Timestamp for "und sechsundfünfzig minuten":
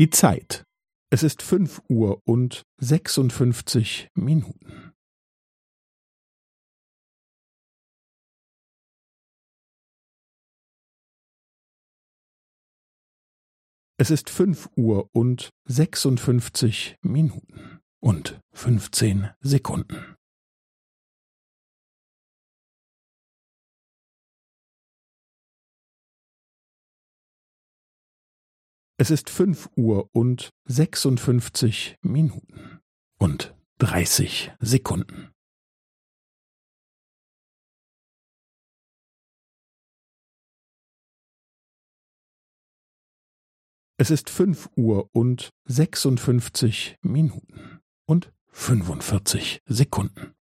2.24-4.94, 15.12-17.80, 30.12-32.80, 45.14-47.80